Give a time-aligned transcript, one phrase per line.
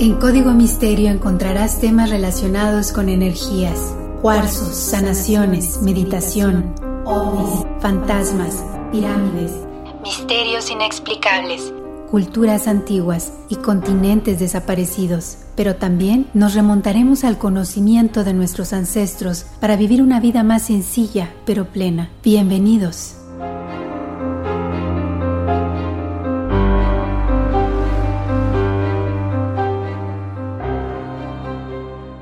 [0.00, 6.72] En Código Misterio encontrarás temas relacionados con energías, cuarzos, sanaciones, meditación,
[7.04, 9.50] ovnis, fantasmas, pirámides,
[10.00, 11.74] misterios inexplicables,
[12.12, 15.38] culturas antiguas y continentes desaparecidos.
[15.56, 21.34] Pero también nos remontaremos al conocimiento de nuestros ancestros para vivir una vida más sencilla
[21.44, 22.08] pero plena.
[22.22, 23.16] Bienvenidos.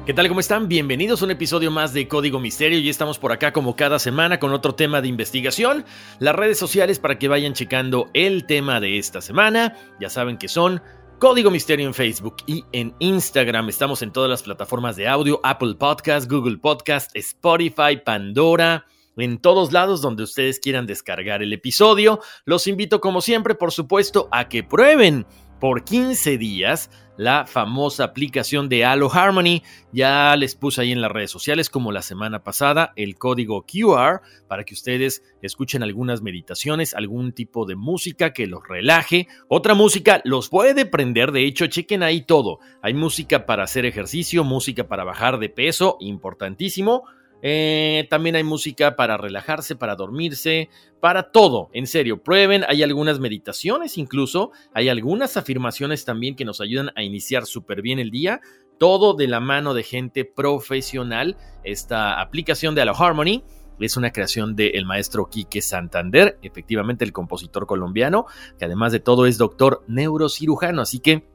[0.06, 0.28] ¿Qué tal?
[0.28, 0.68] ¿Cómo están?
[0.68, 4.38] Bienvenidos a un episodio más de Código Misterio y estamos por acá como cada semana
[4.38, 5.84] con otro tema de investigación.
[6.20, 9.76] Las redes sociales para que vayan checando el tema de esta semana.
[9.98, 10.80] Ya saben que son
[11.18, 13.68] Código Misterio en Facebook y en Instagram.
[13.68, 18.86] Estamos en todas las plataformas de audio, Apple Podcast, Google Podcast, Spotify, Pandora.
[19.16, 22.20] En todos lados donde ustedes quieran descargar el episodio.
[22.44, 25.26] Los invito como siempre, por supuesto, a que prueben
[25.58, 29.62] por 15 días la famosa aplicación de Halo Harmony.
[29.92, 34.20] Ya les puse ahí en las redes sociales como la semana pasada el código QR
[34.48, 39.28] para que ustedes escuchen algunas meditaciones, algún tipo de música que los relaje.
[39.48, 42.58] Otra música los puede prender, de hecho chequen ahí todo.
[42.82, 47.04] Hay música para hacer ejercicio, música para bajar de peso, importantísimo
[47.42, 50.68] eh, también hay música para relajarse, para dormirse,
[51.00, 51.70] para todo.
[51.72, 52.64] En serio, prueben.
[52.68, 54.52] Hay algunas meditaciones incluso.
[54.74, 58.40] Hay algunas afirmaciones también que nos ayudan a iniciar súper bien el día.
[58.78, 61.36] Todo de la mano de gente profesional.
[61.64, 63.42] Esta aplicación de Allo Harmony
[63.78, 68.24] es una creación del maestro Quique Santander, efectivamente el compositor colombiano,
[68.58, 70.82] que además de todo es doctor neurocirujano.
[70.82, 71.26] Así que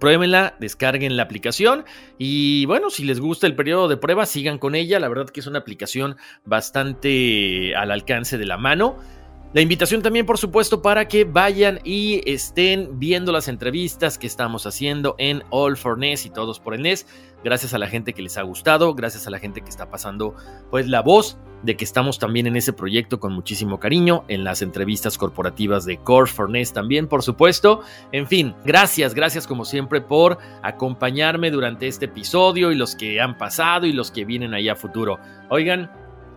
[0.00, 1.84] Pruébenla, descarguen la aplicación
[2.18, 4.98] y bueno, si les gusta el periodo de prueba, sigan con ella.
[4.98, 8.98] La verdad que es una aplicación bastante al alcance de la mano.
[9.54, 14.66] La invitación también, por supuesto, para que vayan y estén viendo las entrevistas que estamos
[14.66, 17.06] haciendo en All for NES y todos por el NES.
[17.44, 20.34] Gracias a la gente que les ha gustado, gracias a la gente que está pasando
[20.70, 24.62] pues la voz de que estamos también en ese proyecto con muchísimo cariño, en las
[24.62, 27.82] entrevistas corporativas de Core for NES también, por supuesto.
[28.12, 33.36] En fin, gracias, gracias como siempre por acompañarme durante este episodio y los que han
[33.36, 35.18] pasado y los que vienen allá a futuro.
[35.50, 35.90] Oigan,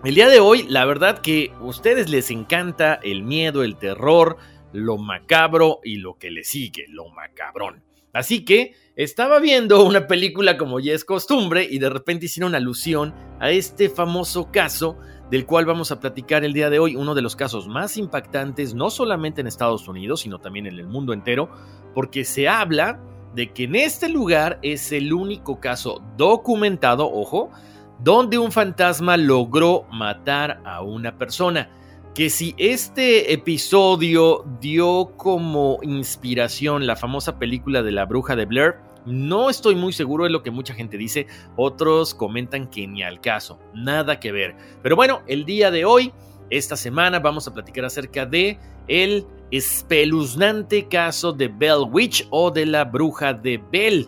[0.03, 4.37] el día de hoy, la verdad que a ustedes les encanta el miedo, el terror,
[4.73, 7.81] lo macabro y lo que le sigue, lo macabrón.
[8.13, 13.13] Así que estaba viendo una película como ya es costumbre y de repente hicieron alusión
[13.39, 14.97] a este famoso caso
[15.29, 18.73] del cual vamos a platicar el día de hoy, uno de los casos más impactantes
[18.73, 21.47] no solamente en Estados Unidos, sino también en el mundo entero,
[21.93, 22.99] porque se habla
[23.35, 27.51] de que en este lugar es el único caso documentado, ojo,
[27.99, 31.69] donde un fantasma logró matar a una persona.
[32.15, 38.86] Que si este episodio dio como inspiración la famosa película de la bruja de Blair,
[39.07, 43.21] no estoy muy seguro de lo que mucha gente dice, otros comentan que ni al
[43.21, 44.55] caso, nada que ver.
[44.83, 46.11] Pero bueno, el día de hoy,
[46.49, 52.65] esta semana vamos a platicar acerca de el espeluznante caso de Bell Witch o de
[52.65, 54.07] la bruja de Bell.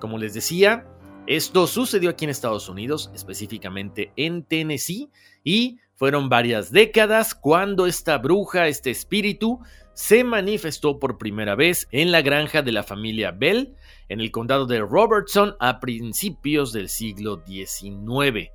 [0.00, 0.86] Como les decía,
[1.26, 5.10] esto sucedió aquí en Estados Unidos, específicamente en Tennessee,
[5.44, 9.60] y fueron varias décadas cuando esta bruja, este espíritu,
[9.94, 13.74] se manifestó por primera vez en la granja de la familia Bell,
[14.08, 18.50] en el condado de Robertson, a principios del siglo XIX.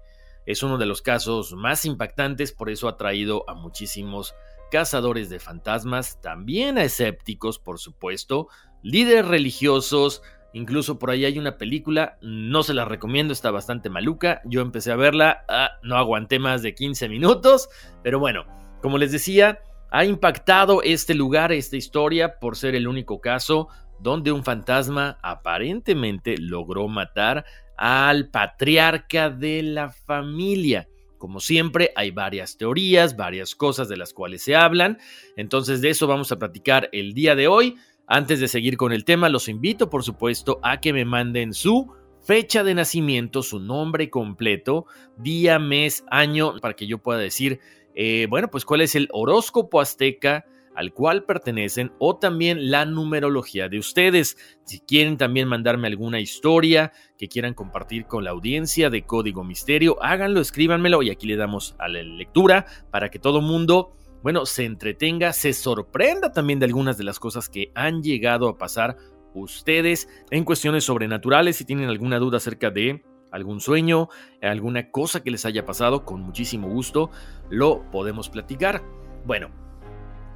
[0.45, 4.33] Es uno de los casos más impactantes, por eso ha traído a muchísimos
[4.71, 8.47] cazadores de fantasmas, también a escépticos, por supuesto,
[8.81, 10.21] líderes religiosos,
[10.55, 14.41] Incluso por ahí hay una película, no se la recomiendo, está bastante maluca.
[14.45, 17.69] Yo empecé a verla, ah, no aguanté más de 15 minutos,
[18.03, 18.45] pero bueno,
[18.79, 23.67] como les decía, ha impactado este lugar, esta historia, por ser el único caso
[23.99, 27.45] donde un fantasma aparentemente logró matar
[27.77, 30.87] al patriarca de la familia.
[31.17, 34.97] Como siempre, hay varias teorías, varias cosas de las cuales se hablan.
[35.37, 37.75] Entonces de eso vamos a platicar el día de hoy.
[38.07, 41.93] Antes de seguir con el tema, los invito, por supuesto, a que me manden su
[42.21, 44.85] fecha de nacimiento, su nombre completo,
[45.17, 47.59] día, mes, año, para que yo pueda decir,
[47.95, 50.45] eh, bueno, pues cuál es el horóscopo azteca
[50.75, 54.37] al cual pertenecen o también la numerología de ustedes.
[54.65, 60.01] Si quieren también mandarme alguna historia que quieran compartir con la audiencia de Código Misterio,
[60.01, 64.65] háganlo, escríbanmelo y aquí le damos a la lectura para que todo mundo, bueno, se
[64.65, 68.97] entretenga, se sorprenda también de algunas de las cosas que han llegado a pasar
[69.33, 71.57] ustedes en cuestiones sobrenaturales.
[71.57, 74.09] Si tienen alguna duda acerca de algún sueño,
[74.41, 77.09] alguna cosa que les haya pasado, con muchísimo gusto
[77.49, 78.83] lo podemos platicar.
[79.25, 79.62] Bueno,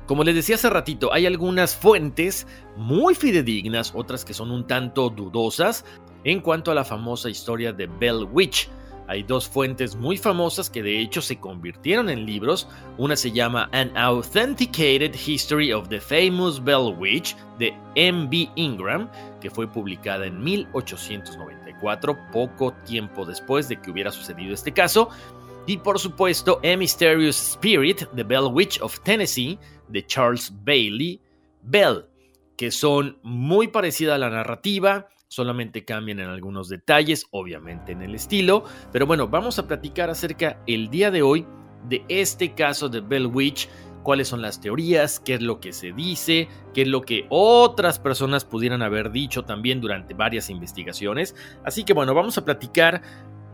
[0.08, 5.10] como les decía hace ratito, hay algunas fuentes muy fidedignas, otras que son un tanto
[5.10, 5.86] dudosas,
[6.24, 8.70] en cuanto a la famosa historia de Bell Witch.
[9.10, 12.68] Hay dos fuentes muy famosas que de hecho se convirtieron en libros.
[12.98, 18.50] Una se llama An Authenticated History of the Famous Bell Witch de M.B.
[18.56, 19.10] Ingram,
[19.40, 25.10] que fue publicada en 1894, poco tiempo después de que hubiera sucedido este caso.
[25.68, 29.60] Y por supuesto, A Mysterious Spirit, The Bell Witch of Tennessee,
[29.90, 31.22] de Charles Bailey
[31.62, 32.06] Bell,
[32.56, 38.16] que son muy parecidas a la narrativa, solamente cambian en algunos detalles, obviamente en el
[38.16, 41.46] estilo, pero bueno, vamos a platicar acerca el día de hoy
[41.90, 43.68] de este caso de Bell Witch,
[44.04, 48.00] cuáles son las teorías, qué es lo que se dice, qué es lo que otras
[48.00, 51.36] personas pudieran haber dicho también durante varias investigaciones.
[51.66, 53.02] Así que bueno, vamos a platicar,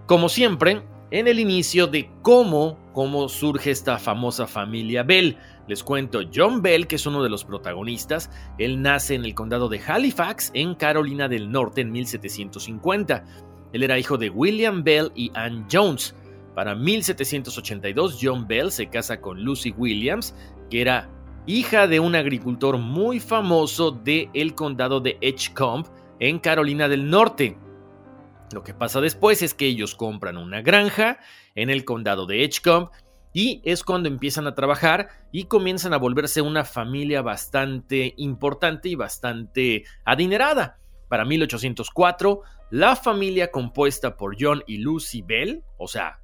[0.05, 0.83] como siempre,
[1.13, 5.37] en el inicio de cómo, cómo surge esta famosa familia Bell.
[5.67, 9.69] Les cuento, John Bell, que es uno de los protagonistas, él nace en el condado
[9.69, 13.25] de Halifax, en Carolina del Norte, en 1750.
[13.73, 16.15] Él era hijo de William Bell y Anne Jones.
[16.55, 20.33] Para 1782, John Bell se casa con Lucy Williams,
[20.71, 21.11] que era
[21.45, 25.89] hija de un agricultor muy famoso del el condado de Edgecombe,
[26.19, 27.55] en Carolina del Norte.
[28.53, 31.19] Lo que pasa después es que ellos compran una granja
[31.55, 32.91] en el condado de Edgecombe
[33.33, 38.95] y es cuando empiezan a trabajar y comienzan a volverse una familia bastante importante y
[38.95, 40.77] bastante adinerada.
[41.09, 46.19] Para 1804, la familia compuesta por John y Lucy Bell, o sea,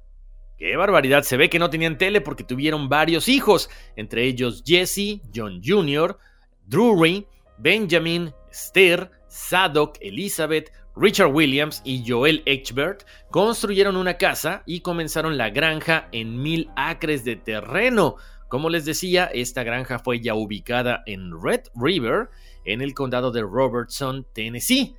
[0.56, 5.20] qué barbaridad, se ve que no tenían tele porque tuvieron varios hijos, entre ellos Jesse,
[5.34, 6.16] John Jr.,
[6.64, 7.26] Drury,
[7.58, 10.70] Benjamin, Esther, Sadok, Elizabeth,
[11.00, 17.24] Richard Williams y Joel Egbert construyeron una casa y comenzaron la granja en mil acres
[17.24, 18.16] de terreno.
[18.50, 22.28] Como les decía, esta granja fue ya ubicada en Red River,
[22.66, 24.94] en el condado de Robertson, Tennessee.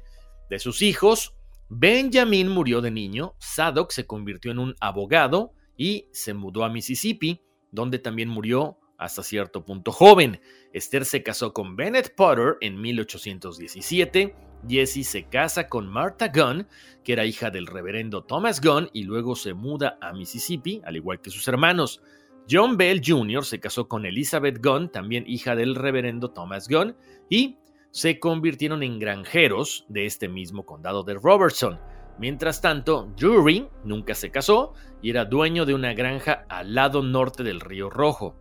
[0.50, 1.36] De sus hijos,
[1.70, 7.42] Benjamin murió de niño, Sadok se convirtió en un abogado y se mudó a Mississippi,
[7.72, 10.42] donde también murió hasta cierto punto joven.
[10.74, 16.68] Esther se casó con Bennett Potter en 1817 Jessie se casa con Martha Gunn,
[17.04, 21.20] que era hija del reverendo Thomas Gunn, y luego se muda a Mississippi, al igual
[21.22, 22.02] que sus hermanos.
[22.50, 23.46] John Bell Jr.
[23.46, 26.96] se casó con Elizabeth Gunn, también hija del reverendo Thomas Gunn,
[27.30, 27.58] y
[27.92, 31.80] se convirtieron en granjeros de este mismo condado de Robertson.
[32.18, 37.44] Mientras tanto, Drury nunca se casó y era dueño de una granja al lado norte
[37.44, 38.36] del río Rojo.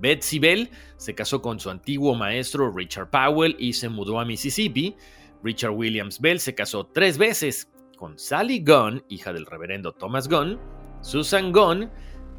[0.00, 4.96] Betsy Bell se casó con su antiguo maestro Richard Powell y se mudó a Mississippi.
[5.42, 10.58] Richard Williams Bell se casó tres veces con Sally Gunn, hija del reverendo Thomas Gunn,
[11.00, 11.90] Susan Gunn,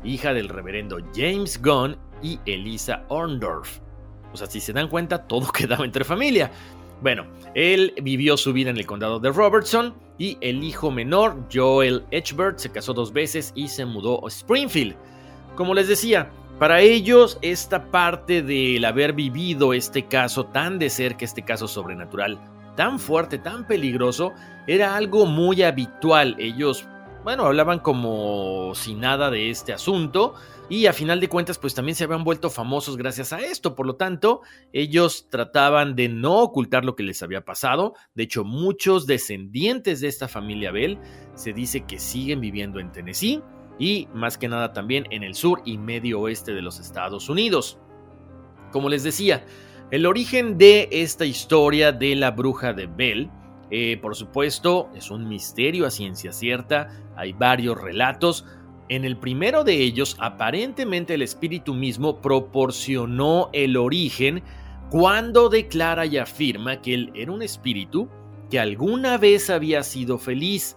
[0.04, 3.80] hija del reverendo James Gunn y Elisa Orndorff.
[4.34, 6.51] O sea, si se dan cuenta, todo quedaba entre familia.
[7.01, 7.25] Bueno,
[7.56, 12.60] él vivió su vida en el condado de Robertson y el hijo menor, Joel Edgebert,
[12.60, 14.96] se casó dos veces y se mudó a Springfield.
[15.56, 21.24] Como les decía, para ellos, esta parte del haber vivido este caso tan de cerca,
[21.24, 22.38] este caso sobrenatural,
[22.75, 24.34] tan fuerte, tan peligroso,
[24.68, 26.36] era algo muy habitual.
[26.38, 26.86] Ellos,
[27.24, 30.36] bueno, hablaban como si nada de este asunto
[30.68, 33.74] y a final de cuentas, pues también se habían vuelto famosos gracias a esto.
[33.74, 34.42] Por lo tanto,
[34.74, 37.94] ellos trataban de no ocultar lo que les había pasado.
[38.16, 41.00] De hecho, muchos descendientes de esta familia Bell
[41.36, 43.42] se dice que siguen viviendo en Tennessee
[43.80, 47.80] y más que nada también en el sur y medio oeste de los Estados Unidos.
[48.72, 49.46] Como les decía,
[49.90, 53.32] el origen de esta historia de la bruja de Bell,
[53.72, 58.46] eh, por supuesto, es un misterio a ciencia cierta, hay varios relatos,
[58.92, 64.42] En el primero de ellos, aparentemente el espíritu mismo proporcionó el origen
[64.90, 68.10] cuando declara y afirma que él era un espíritu
[68.50, 70.76] que alguna vez había sido feliz,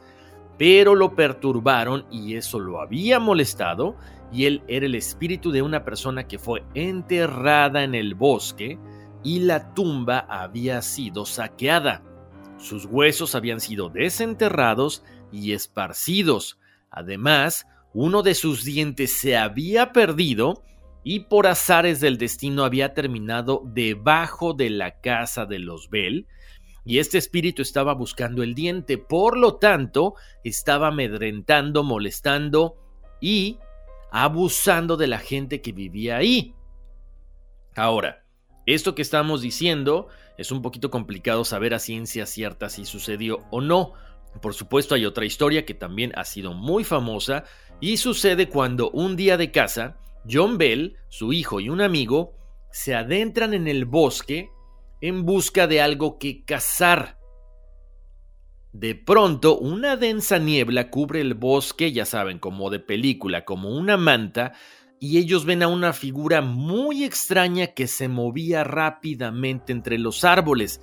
[0.58, 3.96] pero lo perturbaron y eso lo había molestado,
[4.32, 8.78] y él era el espíritu de una persona que fue enterrada en el bosque
[9.22, 12.02] y la tumba había sido saqueada.
[12.58, 16.58] Sus huesos habían sido desenterrados y esparcidos.
[16.90, 20.62] Además, uno de sus dientes se había perdido
[21.04, 26.26] y por azares del destino había terminado debajo de la casa de los Bell,
[26.84, 32.76] y este espíritu estaba buscando el diente, por lo tanto, estaba amedrentando, molestando
[33.20, 33.58] y
[34.10, 36.54] abusando de la gente que vivía ahí.
[37.76, 38.24] Ahora,
[38.66, 43.60] esto que estamos diciendo es un poquito complicado saber a ciencia cierta si sucedió o
[43.60, 43.94] no.
[44.40, 47.44] Por supuesto hay otra historia que también ha sido muy famosa
[47.80, 49.98] y sucede cuando un día de casa,
[50.30, 52.34] John Bell, su hijo y un amigo
[52.70, 54.50] se adentran en el bosque
[55.02, 57.18] en busca de algo que cazar.
[58.72, 63.96] De pronto, una densa niebla cubre el bosque, ya saben, como de película, como una
[63.96, 64.52] manta,
[65.00, 70.80] y ellos ven a una figura muy extraña que se movía rápidamente entre los árboles.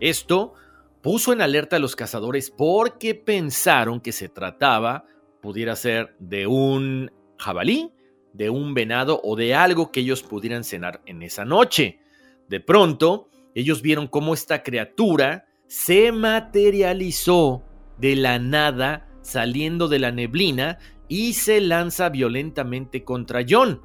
[0.00, 0.54] Esto
[1.00, 5.06] puso en alerta a los cazadores porque pensaron que se trataba,
[5.40, 7.92] pudiera ser, de un jabalí,
[8.32, 12.00] de un venado o de algo que ellos pudieran cenar en esa noche.
[12.48, 17.62] De pronto, ellos vieron cómo esta criatura se materializó
[17.98, 23.80] de la nada saliendo de la neblina y se lanza violentamente contra John.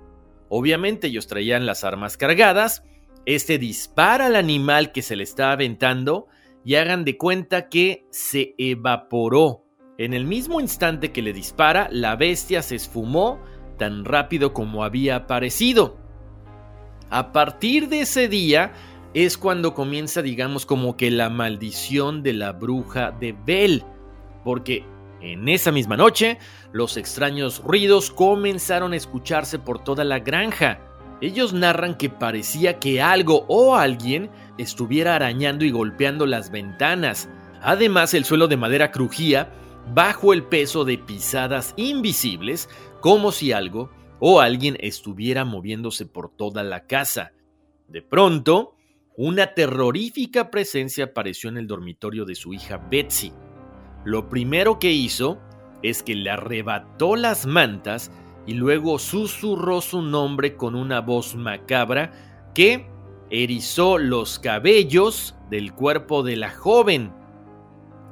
[0.50, 2.84] Obviamente ellos traían las armas cargadas,
[3.26, 6.28] este dispara al animal que se le está aventando
[6.66, 9.66] y hagan de cuenta que se evaporó.
[9.98, 13.40] En el mismo instante que le dispara, la bestia se esfumó
[13.78, 15.98] tan rápido como había aparecido.
[17.10, 18.72] A partir de ese día,
[19.14, 23.84] es cuando comienza, digamos, como que la maldición de la bruja de Bell,
[24.44, 24.86] porque
[25.22, 26.38] en esa misma noche
[26.72, 30.80] los extraños ruidos comenzaron a escucharse por toda la granja.
[31.22, 37.30] Ellos narran que parecía que algo o alguien estuviera arañando y golpeando las ventanas.
[37.62, 39.52] Además, el suelo de madera crujía
[39.94, 42.70] bajo el peso de pisadas invisibles,
[43.02, 43.90] como si algo
[44.20, 47.34] o alguien estuviera moviéndose por toda la casa.
[47.88, 48.76] De pronto,
[49.22, 53.34] una terrorífica presencia apareció en el dormitorio de su hija Betsy.
[54.06, 55.42] Lo primero que hizo
[55.84, 58.14] es que le arrebató las mantas
[58.48, 62.14] y luego susurró su nombre con una voz macabra
[62.56, 62.88] que
[63.30, 67.12] erizó los cabellos del cuerpo de la joven.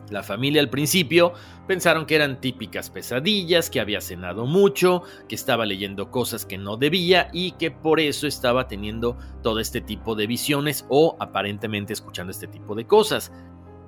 [0.09, 1.33] La familia al principio
[1.67, 6.77] pensaron que eran típicas pesadillas, que había cenado mucho, que estaba leyendo cosas que no
[6.77, 12.31] debía y que por eso estaba teniendo todo este tipo de visiones o aparentemente escuchando
[12.31, 13.33] este tipo de cosas.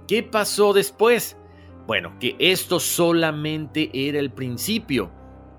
[0.07, 1.37] ¿Qué pasó después?
[1.87, 5.11] Bueno, que esto solamente era el principio,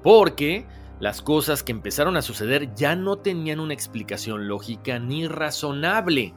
[0.02, 0.66] porque
[1.00, 6.34] las cosas que empezaron a suceder ya no tenían una explicación lógica ni razonable.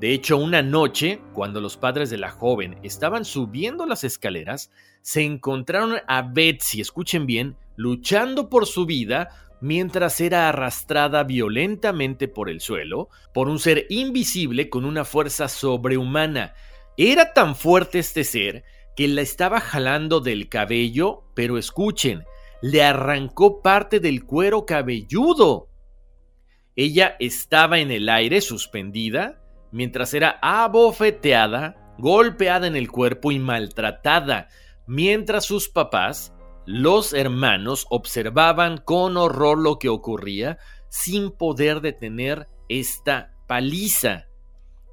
[0.00, 4.70] De hecho, una noche, cuando los padres de la joven estaban subiendo las escaleras,
[5.02, 9.28] se encontraron a Betsy, escuchen bien, luchando por su vida
[9.60, 16.54] mientras era arrastrada violentamente por el suelo por un ser invisible con una fuerza sobrehumana.
[16.96, 18.64] Era tan fuerte este ser
[18.96, 22.24] que la estaba jalando del cabello, pero escuchen,
[22.60, 25.68] le arrancó parte del cuero cabelludo.
[26.74, 29.37] Ella estaba en el aire suspendida,
[29.70, 34.48] mientras era abofeteada, golpeada en el cuerpo y maltratada,
[34.86, 36.32] mientras sus papás,
[36.66, 40.58] los hermanos, observaban con horror lo que ocurría
[40.88, 44.26] sin poder detener esta paliza.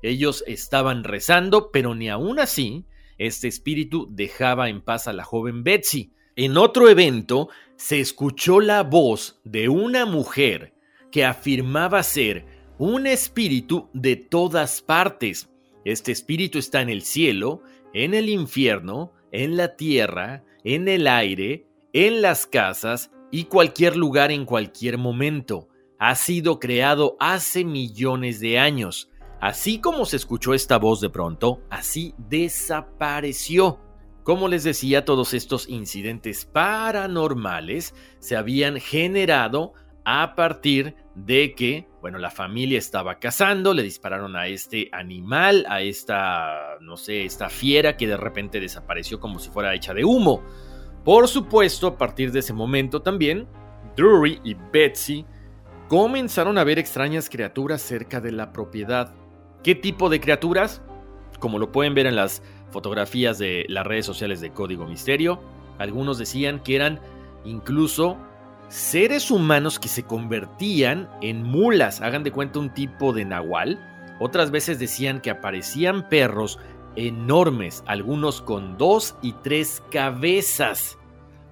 [0.02, 2.86] Ellos estaban rezando, pero ni aún así
[3.18, 6.14] este espíritu dejaba en paz a la joven Betsy.
[6.36, 10.74] En otro evento se escuchó la voz de una mujer
[11.12, 12.46] que afirmaba ser
[12.78, 15.50] un espíritu de todas partes.
[15.86, 17.62] Este espíritu está en el cielo,
[17.94, 24.32] en el infierno, en la tierra, en el aire, en las casas y cualquier lugar
[24.32, 25.70] en cualquier momento.
[26.00, 29.10] Ha sido creado hace millones de años.
[29.40, 33.80] Así como se escuchó esta voz de pronto, así desapareció.
[34.24, 42.18] Como les decía, todos estos incidentes paranormales se habían generado a partir de que, bueno,
[42.20, 47.96] la familia estaba cazando, le dispararon a este animal, a esta, no sé, esta fiera
[47.96, 50.44] que de repente desapareció como si fuera hecha de humo.
[51.06, 53.48] Por supuesto, a partir de ese momento también,
[53.96, 55.26] Drury y Betsy
[55.88, 59.14] comenzaron a ver extrañas criaturas cerca de la propiedad.
[59.64, 60.82] ¿Qué tipo de criaturas?
[61.40, 65.42] Como lo pueden ver en las fotografías de las redes sociales de Código Misterio,
[65.78, 67.00] algunos decían que eran
[67.46, 68.18] incluso
[68.68, 73.80] seres humanos que se convertían en mulas, hagan de cuenta un tipo de nahual.
[74.20, 76.60] Otras veces decían que aparecían perros
[76.96, 80.98] enormes, algunos con dos y tres cabezas.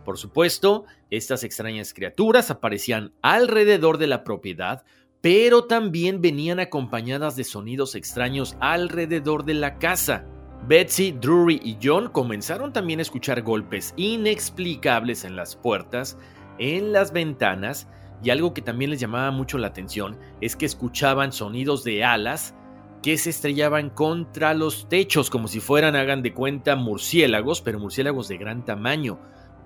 [0.06, 4.84] Por supuesto, estas extrañas criaturas aparecían alrededor de la propiedad,
[5.22, 10.26] pero también venían acompañadas de sonidos extraños alrededor de la casa.
[10.68, 16.18] Betsy, Drury y John comenzaron también a escuchar golpes inexplicables en las puertas,
[16.58, 17.88] en las ventanas,
[18.24, 22.56] y algo que también les llamaba mucho la atención es que escuchaban sonidos de alas
[23.04, 28.30] que se estrellaban contra los techos como si fueran, hagan de cuenta, murciélagos, pero murciélagos
[28.30, 29.20] de gran tamaño.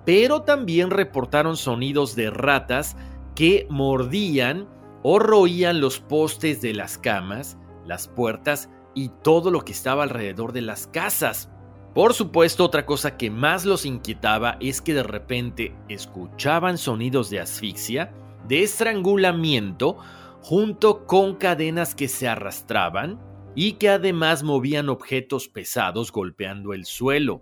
[0.06, 2.98] Pero también reportaron sonidos de ratas
[3.36, 4.68] que mordían
[5.04, 10.52] o roían los postes de las camas, las puertas y todo lo que estaba alrededor
[10.52, 11.52] de las casas.
[11.98, 17.40] Por supuesto, otra cosa que más los inquietaba es que de repente escuchaban sonidos de
[17.40, 18.14] asfixia,
[18.48, 19.98] de estrangulamiento,
[20.44, 23.20] junto con cadenas que se arrastraban
[23.56, 27.42] y que además movían objetos pesados golpeando el suelo.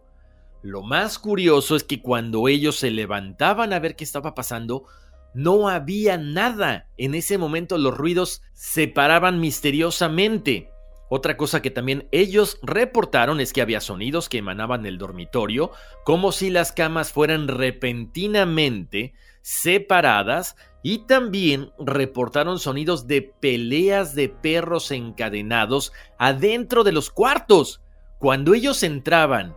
[0.61, 4.85] Lo más curioso es que cuando ellos se levantaban a ver qué estaba pasando,
[5.33, 6.87] no había nada.
[6.95, 10.71] En ese momento los ruidos se paraban misteriosamente.
[11.09, 15.71] Otra cosa que también ellos reportaron es que había sonidos que emanaban del dormitorio,
[16.03, 24.89] como si las camas fueran repentinamente separadas y también reportaron sonidos de peleas de perros
[24.91, 27.81] encadenados adentro de los cuartos.
[28.17, 29.55] Cuando ellos entraban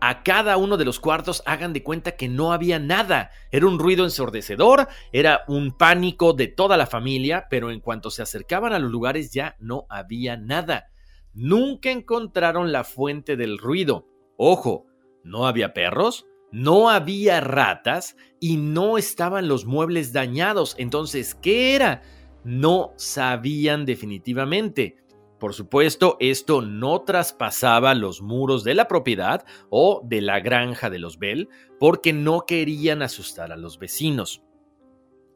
[0.00, 3.30] a cada uno de los cuartos, hagan de cuenta que no había nada.
[3.50, 8.22] Era un ruido ensordecedor, era un pánico de toda la familia, pero en cuanto se
[8.22, 10.90] acercaban a los lugares ya no había nada.
[11.32, 14.06] Nunca encontraron la fuente del ruido.
[14.36, 14.86] Ojo,
[15.22, 20.74] no había perros, no había ratas y no estaban los muebles dañados.
[20.78, 22.02] Entonces, ¿qué era?
[22.42, 24.96] No sabían definitivamente.
[25.40, 30.98] Por supuesto, esto no traspasaba los muros de la propiedad o de la granja de
[30.98, 31.48] los Bell
[31.78, 34.42] porque no querían asustar a los vecinos.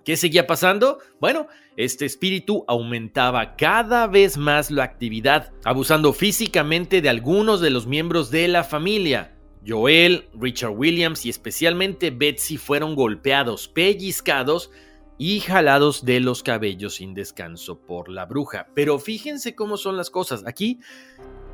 [0.05, 0.99] ¿Qué seguía pasando?
[1.19, 7.87] Bueno, este espíritu aumentaba cada vez más la actividad, abusando físicamente de algunos de los
[7.87, 9.35] miembros de la familia.
[9.67, 14.71] Joel, Richard Williams y especialmente Betsy fueron golpeados, pellizcados
[15.19, 18.67] y jalados de los cabellos sin descanso por la bruja.
[18.75, 20.45] Pero fíjense cómo son las cosas.
[20.47, 20.81] Aquí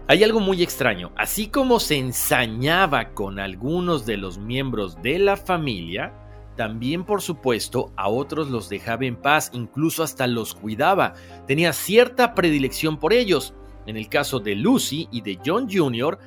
[0.09, 1.13] hay algo muy extraño.
[1.17, 6.13] Así como se ensañaba con algunos de los miembros de la familia,
[6.57, 11.15] también por supuesto a otros los dejaba en paz, incluso hasta los cuidaba.
[11.47, 13.55] Tenía cierta predilección por ellos.
[13.87, 16.19] En el caso de Lucy y de John Jr.,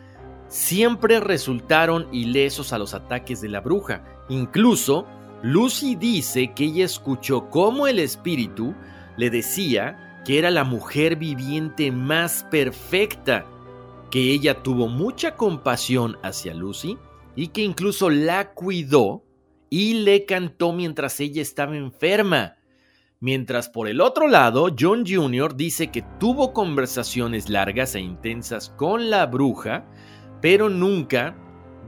[0.47, 4.03] siempre resultaron ilesos a los ataques de la bruja.
[4.29, 5.05] Incluso,
[5.43, 8.73] Lucy dice que ella escuchó cómo el espíritu
[9.17, 13.45] le decía que era la mujer viviente más perfecta,
[14.09, 16.97] que ella tuvo mucha compasión hacia Lucy
[17.35, 19.25] y que incluso la cuidó
[19.69, 22.55] y le cantó mientras ella estaba enferma.
[23.19, 25.57] Mientras por el otro lado, John Jr.
[25.57, 29.85] dice que tuvo conversaciones largas e intensas con la bruja,
[30.41, 31.35] pero nunca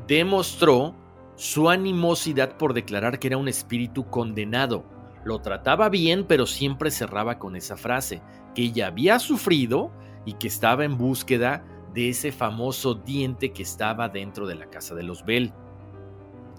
[0.08, 1.05] demostró
[1.36, 4.86] su animosidad por declarar que era un espíritu condenado.
[5.24, 8.22] Lo trataba bien, pero siempre cerraba con esa frase,
[8.54, 9.92] que ella había sufrido
[10.26, 14.96] y que estaba en búsqueda de ese famoso diente que estaba dentro de la casa
[14.96, 15.54] de los Bell.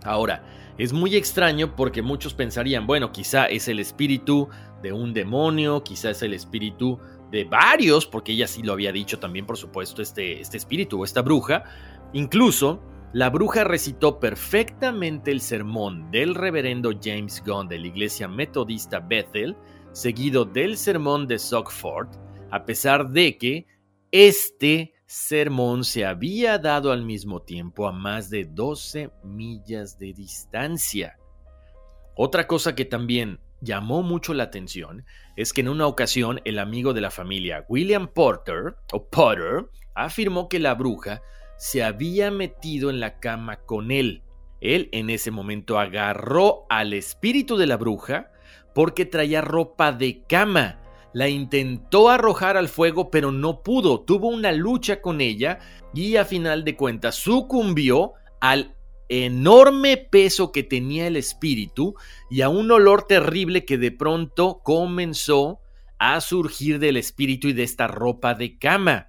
[0.03, 0.45] Ahora,
[0.79, 4.49] es muy extraño porque muchos pensarían, bueno, quizá es el espíritu
[4.83, 6.99] de un demonio, quizá es el espíritu
[7.31, 11.05] de varios, porque ella sí lo había dicho también, por supuesto, este, este espíritu o
[11.05, 11.65] esta bruja.
[12.12, 12.81] Incluso,
[13.16, 19.57] la bruja recitó perfectamente el sermón del reverendo James Gunn de la iglesia metodista Bethel,
[19.92, 22.09] seguido del sermón de Sockford,
[22.50, 23.66] a pesar de que
[24.11, 31.16] este sermón se había dado al mismo tiempo a más de 12 millas de distancia.
[32.16, 36.92] Otra cosa que también llamó mucho la atención es que en una ocasión el amigo
[36.92, 41.22] de la familia, William Porter, o Potter, afirmó que la bruja
[41.57, 44.23] se había metido en la cama con él.
[44.61, 48.31] Él en ese momento agarró al espíritu de la bruja
[48.75, 50.81] porque traía ropa de cama.
[51.12, 54.01] La intentó arrojar al fuego pero no pudo.
[54.01, 55.59] Tuvo una lucha con ella
[55.95, 58.75] y a final de cuentas sucumbió al
[59.09, 61.95] enorme peso que tenía el espíritu
[62.29, 65.61] y a un olor terrible que de pronto comenzó
[65.99, 69.09] a surgir del espíritu y de esta ropa de cama.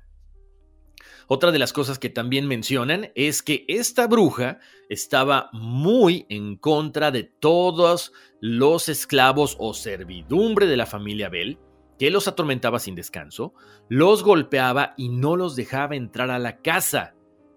[1.30, 7.12] Otra de las cosas que también mencionan es que esta bruja estaba muy en contra
[7.12, 11.60] de todos los esclavos o servidumbre de la familia Bell,
[12.00, 13.54] que los atormentaba sin descanso,
[13.90, 17.14] los golpeaba y no los dejaba entrar a la casa.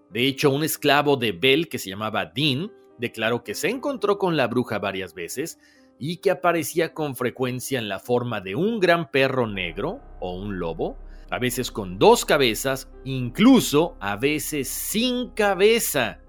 [0.09, 4.35] De hecho, un esclavo de Bell que se llamaba Dean declaró que se encontró con
[4.35, 5.59] la bruja varias veces
[5.97, 10.59] y que aparecía con frecuencia en la forma de un gran perro negro o un
[10.59, 10.97] lobo,
[11.31, 16.19] a veces con dos cabezas, incluso a veces sin cabeza.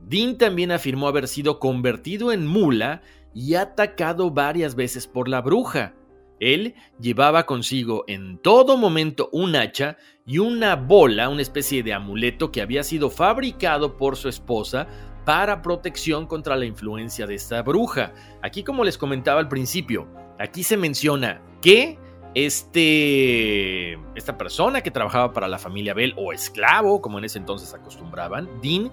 [0.00, 3.02] Dean también afirmó haber sido convertido en mula
[3.34, 5.94] y atacado varias veces por la bruja.
[6.38, 12.52] Él llevaba consigo en todo momento un hacha y una bola, una especie de amuleto
[12.52, 14.86] que había sido fabricado por su esposa
[15.24, 18.14] para protección contra la influencia de esta bruja.
[18.40, 20.06] Aquí como les comentaba al principio,
[20.38, 21.98] aquí se menciona que
[22.46, 27.74] este, esta persona que trabajaba para la familia Bell o esclavo, como en ese entonces
[27.74, 28.92] acostumbraban, Dean,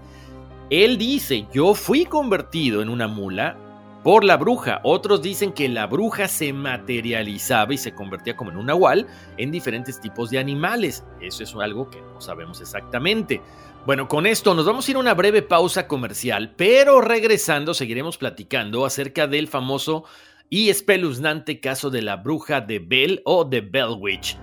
[0.72, 3.56] él dice, yo fui convertido en una mula
[4.04, 4.82] por la bruja.
[4.84, 9.52] Otros dicen que la bruja se materializaba y se convertía como en un nahual en
[9.52, 11.04] diferentes tipos de animales.
[11.22, 13.42] Eso es algo que no sabemos exactamente.
[13.86, 18.18] Bueno, con esto nos vamos a ir a una breve pausa comercial, pero regresando seguiremos
[18.18, 20.06] platicando acerca del famoso
[20.50, 24.38] y espeluznante caso de la bruja de Bell o de Bell Witch.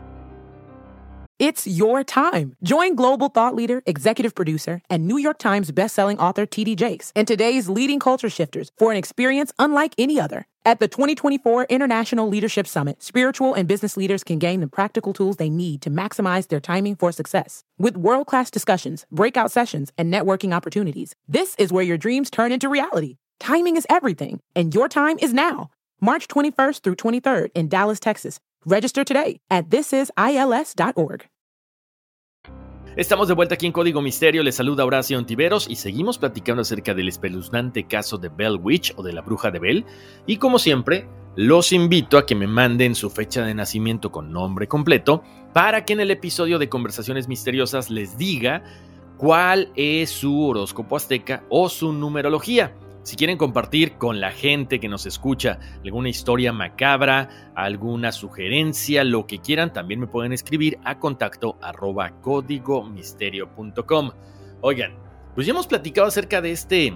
[1.42, 2.54] It's your time.
[2.62, 7.26] Join global thought leader, executive producer, and New York Times bestselling author TD Jakes and
[7.26, 10.46] today's leading culture shifters for an experience unlike any other.
[10.64, 15.38] At the 2024 International Leadership Summit, spiritual and business leaders can gain the practical tools
[15.38, 17.64] they need to maximize their timing for success.
[17.76, 22.52] With world class discussions, breakout sessions, and networking opportunities, this is where your dreams turn
[22.52, 23.16] into reality.
[23.40, 25.70] Timing is everything, and your time is now.
[26.02, 28.40] March 21st through 23rd in Dallas, Texas.
[28.66, 31.28] Register today at thisisils.org.
[32.94, 36.92] Estamos de vuelta aquí en Código Misterio, les saluda Horacio Ontiveros y seguimos platicando acerca
[36.92, 39.86] del espeluznante caso de Bell Witch o de la bruja de Bell.
[40.26, 44.68] Y como siempre, los invito a que me manden su fecha de nacimiento con nombre
[44.68, 45.22] completo
[45.54, 48.62] para que en el episodio de Conversaciones Misteriosas les diga
[49.16, 52.74] cuál es su horóscopo azteca o su numerología.
[53.02, 59.26] Si quieren compartir con la gente que nos escucha alguna historia macabra, alguna sugerencia, lo
[59.26, 64.12] que quieran, también me pueden escribir a contacto arroba códigomisterio.com.
[64.60, 64.94] Oigan,
[65.34, 66.94] pues ya hemos platicado acerca de este,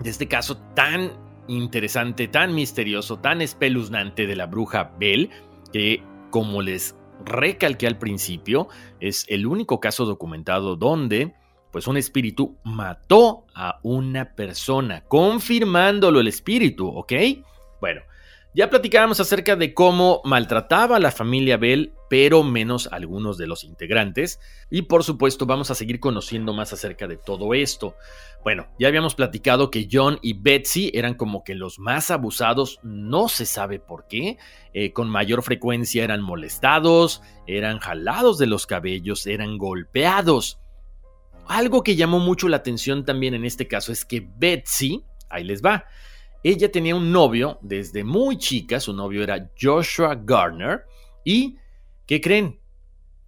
[0.00, 1.12] de este caso tan
[1.46, 5.30] interesante, tan misterioso, tan espeluznante de la bruja Bell,
[5.72, 11.34] que como les recalqué al principio, es el único caso documentado donde
[11.78, 17.12] pues un espíritu mató a una persona, confirmándolo el espíritu, ¿ok?
[17.80, 18.00] Bueno,
[18.52, 23.62] ya platicábamos acerca de cómo maltrataba a la familia Bell, pero menos algunos de los
[23.62, 24.40] integrantes.
[24.70, 27.94] Y por supuesto vamos a seguir conociendo más acerca de todo esto.
[28.42, 33.28] Bueno, ya habíamos platicado que John y Betsy eran como que los más abusados, no
[33.28, 34.36] se sabe por qué.
[34.74, 40.58] Eh, con mayor frecuencia eran molestados, eran jalados de los cabellos, eran golpeados.
[41.48, 45.62] Algo que llamó mucho la atención también en este caso es que Betsy, ahí les
[45.62, 45.86] va,
[46.44, 50.84] ella tenía un novio desde muy chica, su novio era Joshua Garner,
[51.24, 51.56] y
[52.06, 52.60] ¿qué creen?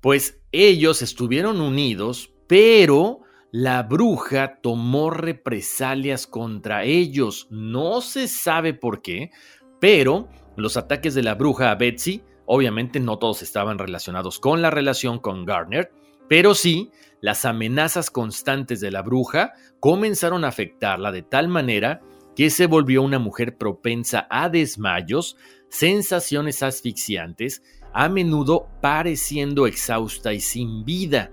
[0.01, 3.21] Pues ellos estuvieron unidos, pero
[3.53, 7.49] la bruja tomó represalias contra ellos.
[7.51, 9.31] No se sabe por qué,
[9.81, 14.71] pero los ataques de la bruja a Betsy, obviamente no todos estaban relacionados con la
[14.71, 15.93] relación con Garner,
[16.29, 22.01] pero sí, las amenazas constantes de la bruja comenzaron a afectarla de tal manera
[22.35, 25.37] que se volvió una mujer propensa a desmayos,
[25.69, 31.33] sensaciones asfixiantes, a menudo pareciendo exhausta y sin vida.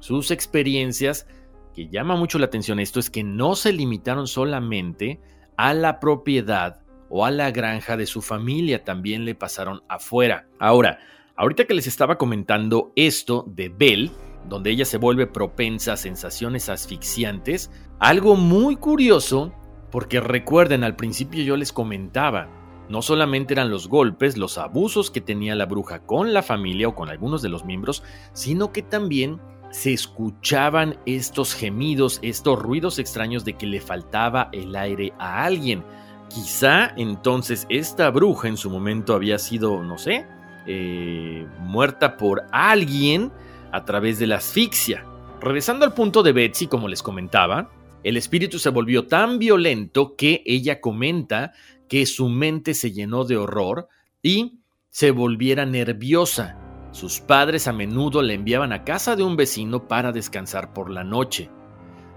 [0.00, 1.26] Sus experiencias,
[1.74, 5.20] que llama mucho la atención esto, es que no se limitaron solamente
[5.56, 10.48] a la propiedad o a la granja de su familia, también le pasaron afuera.
[10.58, 10.98] Ahora,
[11.36, 14.10] ahorita que les estaba comentando esto de Bell,
[14.48, 19.52] donde ella se vuelve propensa a sensaciones asfixiantes, algo muy curioso,
[19.90, 22.48] porque recuerden, al principio yo les comentaba,
[22.88, 26.94] no solamente eran los golpes, los abusos que tenía la bruja con la familia o
[26.94, 33.44] con algunos de los miembros, sino que también se escuchaban estos gemidos, estos ruidos extraños
[33.44, 35.84] de que le faltaba el aire a alguien.
[36.28, 40.26] Quizá entonces esta bruja en su momento había sido, no sé,
[40.66, 43.32] eh, muerta por alguien
[43.72, 45.04] a través de la asfixia.
[45.40, 47.70] Regresando al punto de Betsy, como les comentaba,
[48.02, 51.52] El espíritu se volvió tan violento que ella comenta
[51.86, 53.88] que su mente se llenó de horror
[54.22, 56.56] y se volviera nerviosa.
[56.92, 61.04] Sus padres a menudo le enviaban a casa de un vecino para descansar por la
[61.04, 61.50] noche.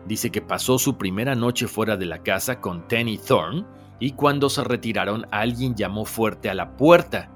[0.08, 3.66] Dice que pasó su primera noche fuera de la casa con Tenny Thorne
[4.00, 7.30] y cuando se retiraron alguien llamó fuerte a la puerta.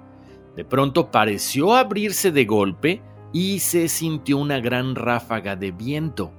[0.55, 3.01] De pronto pareció abrirse de golpe
[3.33, 6.31] y se sintió una gran ráfaga de viento.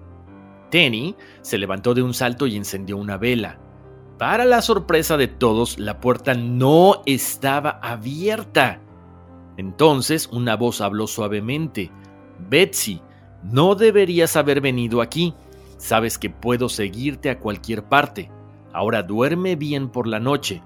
[0.70, 3.59] Tenny se levantó de un salto y encendió una vela.
[4.18, 8.81] Para la sorpresa de todos, la puerta no estaba abierta.
[9.57, 11.90] Entonces una voz habló suavemente.
[12.38, 13.01] Betsy,
[13.42, 15.35] no deberías haber venido aquí.
[15.77, 18.31] Sabes que puedo seguirte a cualquier parte.
[18.72, 20.62] Ahora duerme bien por la noche.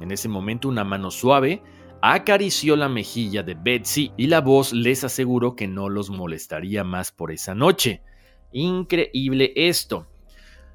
[0.00, 1.62] En ese momento una mano suave
[2.02, 7.12] acarició la mejilla de Betsy y la voz les aseguró que no los molestaría más
[7.12, 8.02] por esa noche.
[8.52, 10.06] Increíble esto.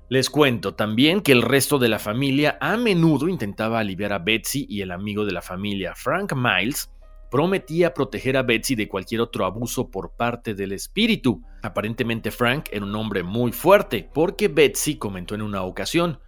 [0.09, 4.65] Les cuento también que el resto de la familia a menudo intentaba aliviar a Betsy
[4.69, 6.91] y el amigo de la familia, Frank Miles,
[7.31, 11.41] prometía proteger a Betsy de cualquier otro abuso por parte del espíritu.
[11.63, 16.19] Aparentemente Frank era un hombre muy fuerte, porque Betsy comentó en una ocasión,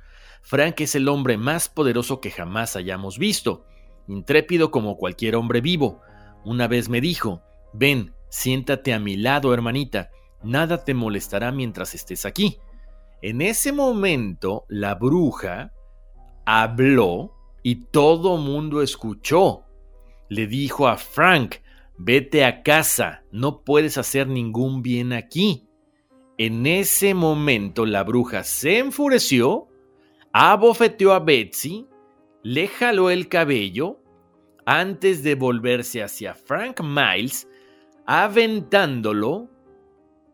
[0.41, 3.65] Frank es el hombre más poderoso que jamás hayamos visto,
[4.07, 6.01] intrépido como cualquier hombre vivo.
[6.43, 7.41] Una vez me dijo,
[7.73, 10.09] ven, siéntate a mi lado, hermanita,
[10.43, 12.57] nada te molestará mientras estés aquí.
[13.21, 15.71] En ese momento, la bruja
[16.45, 19.63] habló y todo mundo escuchó.
[20.29, 21.55] Le dijo a Frank,
[21.97, 25.67] vete a casa, no puedes hacer ningún bien aquí.
[26.37, 29.69] En ese momento la bruja se enfureció
[30.33, 31.87] abofeteó a Betsy,
[32.43, 33.99] le jaló el cabello
[34.65, 37.47] antes de volverse hacia Frank Miles,
[38.05, 39.49] aventándolo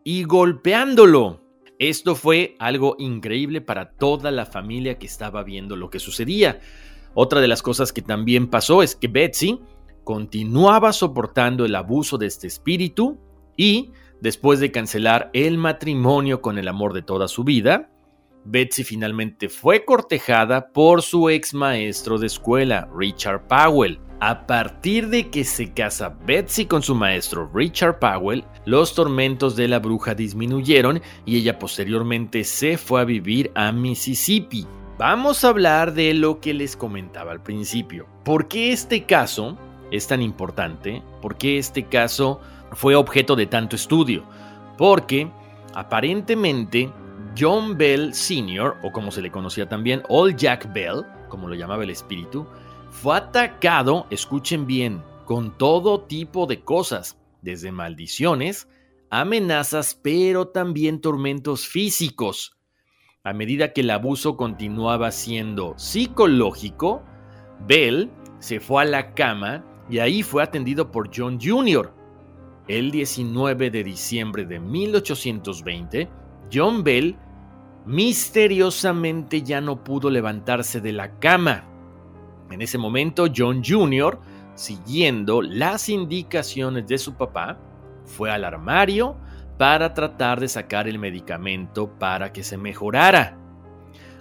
[0.04, 1.40] y golpeándolo.
[1.78, 6.60] Esto fue algo increíble para toda la familia que estaba viendo lo que sucedía.
[7.14, 9.60] Otra de las cosas que también pasó es que Betsy
[10.04, 13.18] continuaba soportando el abuso de este espíritu
[13.56, 17.90] y, después de cancelar el matrimonio con el amor de toda su vida,
[18.44, 24.00] Betsy finalmente fue cortejada por su ex maestro de escuela, Richard Powell.
[24.22, 29.68] A partir de que se casa Betsy con su maestro Richard Powell, los tormentos de
[29.68, 34.66] la bruja disminuyeron y ella posteriormente se fue a vivir a Mississippi.
[34.98, 38.06] Vamos a hablar de lo que les comentaba al principio.
[38.24, 39.56] ¿Por qué este caso
[39.90, 41.02] es tan importante?
[41.22, 42.40] ¿Por qué este caso
[42.72, 44.24] fue objeto de tanto estudio?
[44.76, 45.30] Porque
[45.74, 46.90] aparentemente
[47.38, 51.84] John Bell Sr., o como se le conocía también, Old Jack Bell, como lo llamaba
[51.84, 52.46] el espíritu,
[52.90, 58.68] fue atacado, escuchen bien, con todo tipo de cosas, desde maldiciones,
[59.10, 62.56] amenazas, pero también tormentos físicos.
[63.22, 67.02] A medida que el abuso continuaba siendo psicológico,
[67.66, 71.92] Bell se fue a la cama y ahí fue atendido por John Jr.
[72.66, 76.08] El 19 de diciembre de 1820,
[76.52, 77.16] John Bell
[77.86, 81.64] misteriosamente ya no pudo levantarse de la cama.
[82.50, 84.20] En ese momento, John Jr.,
[84.54, 87.58] siguiendo las indicaciones de su papá,
[88.04, 89.16] fue al armario
[89.56, 93.36] para tratar de sacar el medicamento para que se mejorara.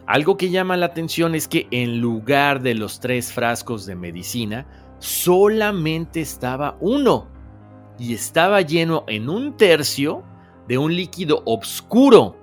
[0.06, 4.66] Algo que llama la atención es que en lugar de los tres frascos de medicina,
[5.00, 7.28] solamente estaba uno
[7.98, 10.24] y estaba lleno en un tercio
[10.70, 12.38] de un líquido oscuro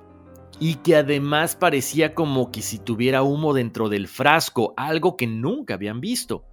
[0.59, 5.75] y que además parecía como que si tuviera humo dentro del frasco, algo que nunca
[5.75, 6.45] habían visto.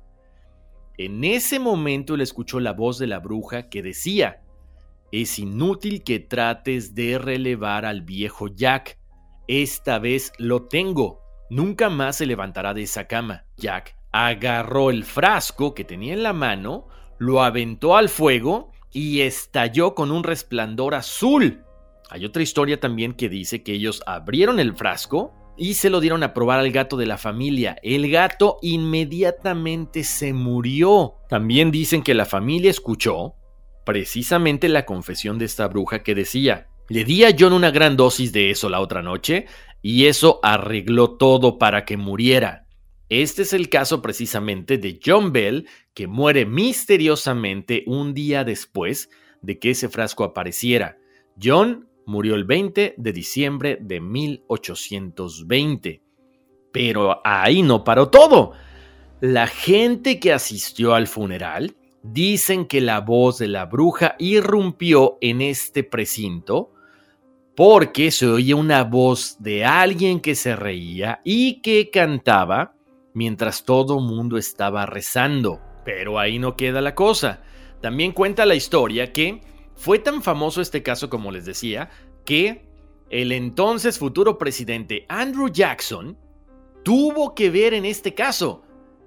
[1.00, 4.44] En ese momento él escuchó la voz de la bruja que decía,
[5.12, 9.00] es inútil que trates de relevar al viejo Jack,
[9.48, 13.46] esta vez lo tengo, nunca más se levantará de esa cama.
[13.58, 16.86] Jack agarró el frasco que tenía en la mano,
[17.18, 21.64] lo aventó al fuego y estalló con un resplandor azul.
[22.10, 26.24] Hay otra historia también que dice que ellos abrieron el frasco y se lo dieron
[26.24, 27.78] a probar al gato de la familia.
[27.84, 31.16] El gato inmediatamente se murió.
[31.30, 33.36] También dicen que la familia escuchó
[33.86, 38.32] precisamente la confesión de esta bruja que decía, le di a John una gran dosis
[38.32, 39.48] de eso la otra noche
[39.82, 42.62] y eso arregló todo para que muriera.
[43.21, 49.12] Este es el caso precisamente de John Bell, que muere misteriosamente un día después
[49.43, 50.97] de que ese frasco apareciera.
[51.39, 56.02] John murió el 20 de diciembre de 1820.
[56.71, 58.54] Pero ahí no paró todo.
[59.21, 65.43] La gente que asistió al funeral dicen que la voz de la bruja irrumpió en
[65.43, 66.73] este precinto
[67.56, 72.73] porque se oía una voz de alguien que se reía y que cantaba
[73.13, 75.62] mientras todo mundo estaba rezando.
[75.86, 77.43] Pero ahí no queda la cosa.
[77.82, 79.41] También cuenta la historia que
[79.76, 81.89] fue tan famoso este caso como les decía,
[82.26, 82.65] que
[83.10, 86.17] el entonces futuro presidente Andrew Jackson
[86.84, 88.63] tuvo que ver en este caso.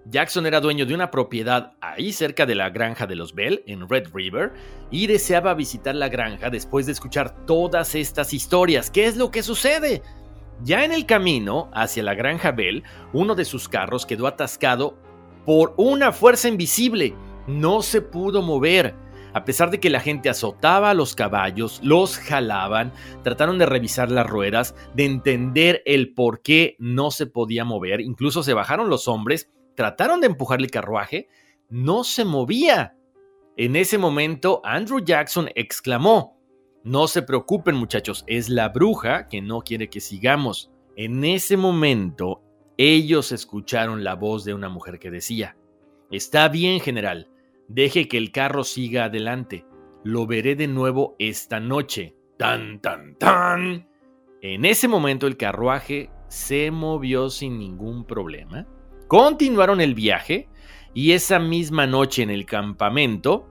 [0.09, 3.89] Jackson era dueño de una propiedad ahí cerca de la granja de los Bell, en
[3.89, 4.53] Red River,
[4.91, 8.89] y deseaba visitar la granja después de escuchar todas estas historias.
[8.89, 10.03] ¿Qué es lo que sucede?
[10.63, 14.99] Ya en el camino hacia la granja Bell, uno de sus carros quedó atascado
[15.45, 17.15] por una fuerza invisible.
[17.47, 18.95] No se pudo mover.
[19.35, 22.93] A pesar de que la gente azotaba a los caballos, los jalaban,
[23.23, 28.43] trataron de revisar las ruedas, de entender el por qué no se podía mover, incluso
[28.43, 31.29] se bajaron los hombres trataron de empujar el carruaje,
[31.69, 32.97] no se movía.
[33.57, 36.36] En ese momento, Andrew Jackson exclamó,
[36.87, 40.71] No se preocupen muchachos, es la bruja que no quiere que sigamos.
[40.95, 42.45] En ese momento,
[42.77, 45.57] ellos escucharon la voz de una mujer que decía,
[46.13, 47.29] Está bien, general,
[47.67, 49.67] deje que el carro siga adelante.
[50.05, 52.15] Lo veré de nuevo esta noche.
[52.39, 53.89] Tan, tan, tan.
[54.41, 58.69] En ese momento el carruaje se movió sin ningún problema
[59.09, 60.49] Continuaron el viaje
[60.95, 63.49] y esa misma noche en el campamento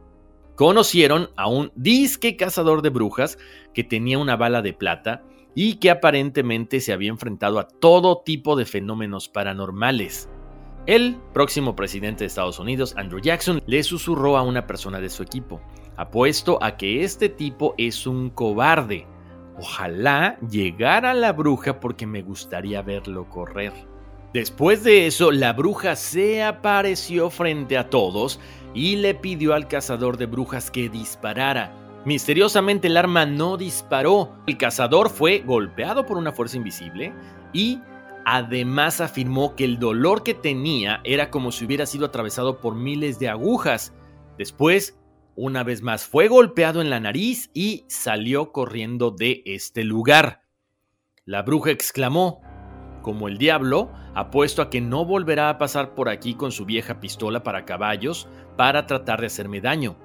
[0.56, 3.38] conocieron a un disque cazador de brujas
[3.74, 8.56] que tenía una bala de plata y que aparentemente se había enfrentado a todo tipo
[8.56, 10.30] de fenómenos paranormales.
[10.86, 15.24] El próximo presidente de Estados Unidos, Andrew Jackson, le susurró a una persona de su
[15.24, 15.60] equipo,
[15.98, 19.08] apuesto a que este tipo es un cobarde.
[19.58, 23.74] Ojalá llegara la bruja porque me gustaría verlo correr.
[24.34, 28.40] Después de eso, la bruja se apareció frente a todos
[28.76, 31.74] y le pidió al cazador de brujas que disparara.
[32.06, 34.36] Misteriosamente el arma no disparó.
[34.46, 37.14] El cazador fue golpeado por una fuerza invisible
[37.52, 37.80] y
[38.26, 43.18] además afirmó que el dolor que tenía era como si hubiera sido atravesado por miles
[43.18, 43.94] de agujas.
[44.38, 45.00] Después,
[45.36, 50.44] una vez más, fue golpeado en la nariz y salió corriendo de este lugar.
[51.24, 52.42] La bruja exclamó,
[53.06, 57.00] como el diablo, apuesto a que no volverá a pasar por aquí con su vieja
[57.00, 59.96] pistola para caballos para tratar de hacerme daño.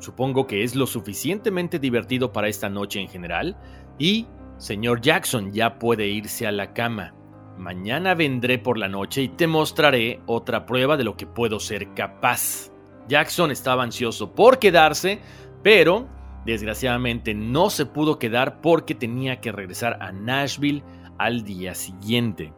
[0.00, 3.56] Supongo que es lo suficientemente divertido para esta noche en general
[3.96, 7.14] y, señor Jackson, ya puede irse a la cama.
[7.58, 11.94] Mañana vendré por la noche y te mostraré otra prueba de lo que puedo ser
[11.94, 12.72] capaz.
[13.06, 15.20] Jackson estaba ansioso por quedarse,
[15.62, 16.08] pero
[16.44, 20.82] desgraciadamente no se pudo quedar porque tenía que regresar a Nashville
[21.18, 22.52] al día siguiente.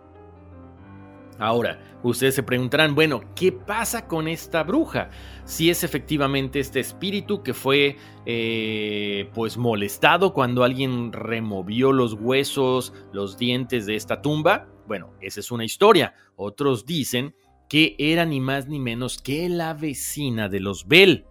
[1.41, 5.09] Ahora, ustedes se preguntarán, bueno, ¿qué pasa con esta bruja?
[5.45, 7.97] Si es efectivamente este espíritu que fue
[8.27, 14.69] eh, pues molestado cuando alguien removió los huesos, los dientes de esta tumba.
[14.87, 16.15] Bueno, esa es una historia.
[16.37, 17.35] Otros dicen
[17.71, 21.25] que era ni más ni menos que la vecina de los Bell.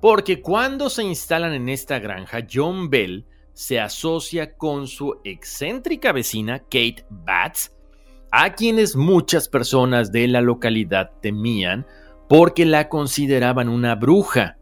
[0.00, 6.60] Porque cuando se instalan en esta granja, John Bell se asocia con su excéntrica vecina
[6.60, 7.74] Kate Batts,
[8.32, 11.86] a quienes muchas personas de la localidad temían
[12.28, 14.56] porque la consideraban una bruja.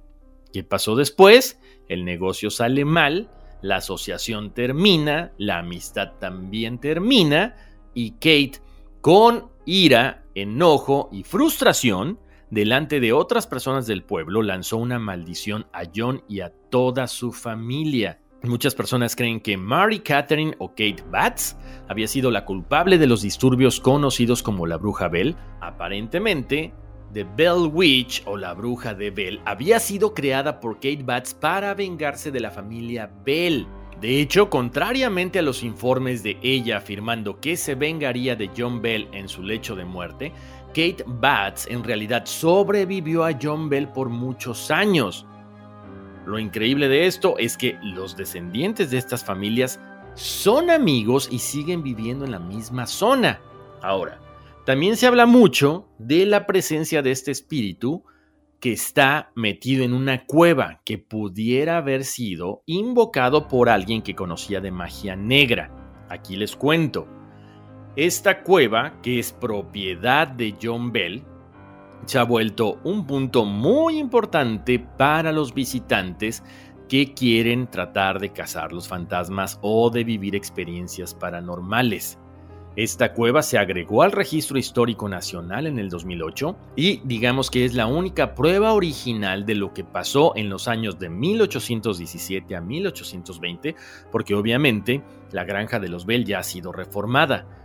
[0.52, 1.60] ¿Qué pasó después?
[1.88, 7.56] El negocio sale mal, la asociación termina, la amistad también termina
[7.92, 8.62] y Kate,
[9.00, 12.18] con ira, enojo y frustración,
[12.50, 17.32] delante de otras personas del pueblo, lanzó una maldición a John y a toda su
[17.32, 18.20] familia.
[18.44, 21.56] Muchas personas creen que Mary Catherine o Kate Batts
[21.88, 25.36] había sido la culpable de los disturbios conocidos como la bruja Bell.
[25.60, 26.72] Aparentemente,
[27.12, 31.74] The Bell Witch o la bruja de Bell había sido creada por Kate Batts para
[31.74, 33.66] vengarse de la familia Bell.
[34.00, 39.08] De hecho, contrariamente a los informes de ella afirmando que se vengaría de John Bell
[39.12, 40.32] en su lecho de muerte,
[40.68, 45.26] Kate Batts en realidad sobrevivió a John Bell por muchos años.
[46.28, 49.80] Lo increíble de esto es que los descendientes de estas familias
[50.12, 53.40] son amigos y siguen viviendo en la misma zona.
[53.80, 54.20] Ahora,
[54.66, 58.04] también se habla mucho de la presencia de este espíritu
[58.60, 64.60] que está metido en una cueva que pudiera haber sido invocado por alguien que conocía
[64.60, 66.04] de magia negra.
[66.10, 67.08] Aquí les cuento.
[67.96, 71.24] Esta cueva, que es propiedad de John Bell,
[72.06, 76.42] se ha vuelto un punto muy importante para los visitantes
[76.88, 82.18] que quieren tratar de cazar los fantasmas o de vivir experiencias paranormales.
[82.76, 87.74] Esta cueva se agregó al Registro Histórico Nacional en el 2008 y digamos que es
[87.74, 93.74] la única prueba original de lo que pasó en los años de 1817 a 1820,
[94.12, 97.57] porque obviamente la granja de los Bell ya ha sido reformada.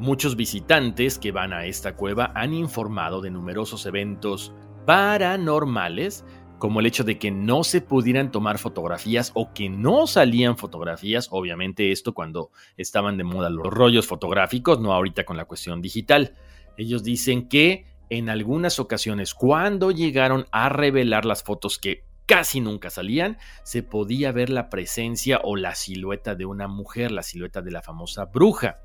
[0.00, 4.50] Muchos visitantes que van a esta cueva han informado de numerosos eventos
[4.86, 6.24] paranormales
[6.58, 11.28] como el hecho de que no se pudieran tomar fotografías o que no salían fotografías,
[11.30, 16.34] obviamente esto cuando estaban de moda los rollos fotográficos, no ahorita con la cuestión digital.
[16.78, 22.88] Ellos dicen que en algunas ocasiones cuando llegaron a revelar las fotos que casi nunca
[22.88, 27.70] salían, se podía ver la presencia o la silueta de una mujer, la silueta de
[27.70, 28.78] la famosa bruja.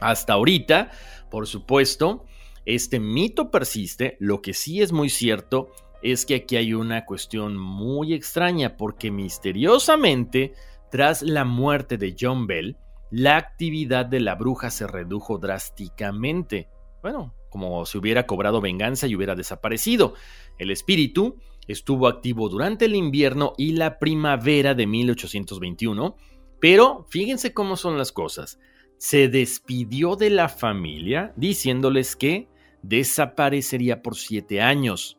[0.00, 0.90] Hasta ahorita,
[1.30, 2.24] por supuesto,
[2.64, 5.70] este mito persiste, lo que sí es muy cierto
[6.02, 10.54] es que aquí hay una cuestión muy extraña porque misteriosamente,
[10.90, 12.76] tras la muerte de John Bell,
[13.10, 16.68] la actividad de la bruja se redujo drásticamente.
[17.02, 20.14] Bueno, como si hubiera cobrado venganza y hubiera desaparecido.
[20.58, 26.16] El espíritu estuvo activo durante el invierno y la primavera de 1821,
[26.60, 28.58] pero fíjense cómo son las cosas.
[29.00, 32.50] Se despidió de la familia diciéndoles que
[32.82, 35.16] desaparecería por siete años.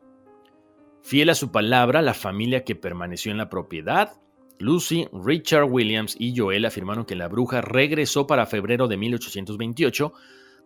[1.02, 4.22] Fiel a su palabra, la familia que permaneció en la propiedad,
[4.60, 10.14] Lucy, Richard Williams y Joel afirmaron que la bruja regresó para febrero de 1828,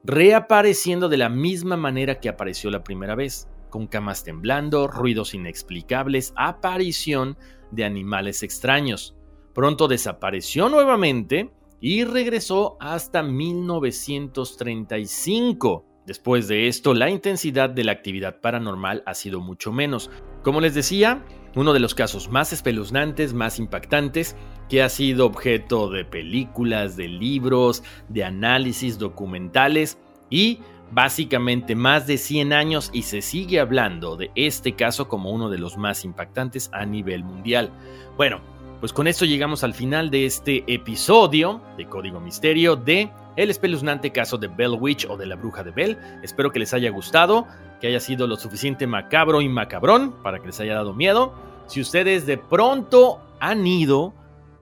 [0.04, 6.34] reapareciendo de la misma manera que apareció la primera vez, con camas temblando, ruidos inexplicables,
[6.36, 7.38] aparición
[7.72, 9.16] de animales extraños.
[9.54, 11.50] Pronto desapareció nuevamente
[11.86, 15.86] y regresó hasta 1935.
[16.08, 20.10] Después de esto, la intensidad de la actividad paranormal ha sido mucho menos.
[20.42, 21.24] Como les decía,
[21.54, 24.36] uno de los casos más espeluznantes, más impactantes,
[24.68, 30.00] que ha sido objeto de películas, de libros, de análisis documentales
[30.32, 30.62] y
[30.92, 35.60] básicamente más de 100 años y se sigue hablando de este caso como uno de
[35.60, 37.70] los más impactantes a nivel mundial.
[38.18, 38.42] Bueno,
[38.80, 44.12] pues con esto llegamos al final de este episodio de Código Misterio de El espeluznante
[44.12, 45.98] caso de Bell Witch o de la bruja de Bell.
[46.24, 47.48] Espero que les haya gustado,
[47.80, 51.34] que haya sido lo suficiente macabro y macabrón para que les haya dado miedo.
[51.68, 54.14] Si ustedes de pronto han ido,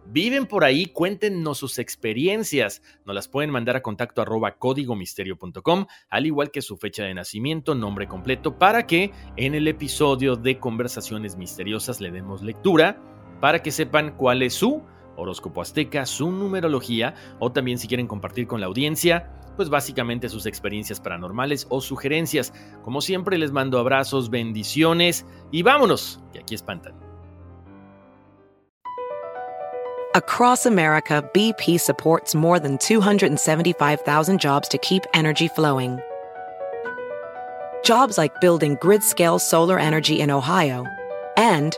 [0.05, 2.81] viven por ahí, cuéntenos sus experiencias.
[3.05, 7.75] Nos las pueden mandar a contacto arroba códigomisterio.com, al igual que su fecha de nacimiento,
[7.75, 13.12] nombre completo, para que en el episodio de Conversaciones Misteriosas le demos lectura
[13.43, 14.83] para que sepan cuál es su
[15.17, 20.45] horóscopo azteca, su numerología o también si quieren compartir con la audiencia, pues básicamente sus
[20.45, 22.53] experiencias paranormales o sugerencias.
[22.85, 26.93] Como siempre les mando abrazos, bendiciones y vámonos, que aquí espantan.
[30.15, 35.99] Across America, BP supports more than 275,000 jobs to keep energy flowing.
[37.83, 40.85] Jobs like building grid-scale solar energy in Ohio
[41.35, 41.77] and